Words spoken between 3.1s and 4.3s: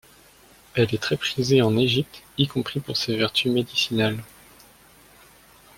vertus médicinales.